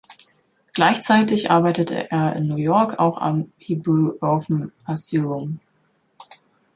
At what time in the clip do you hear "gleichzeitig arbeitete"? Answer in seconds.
0.73-2.09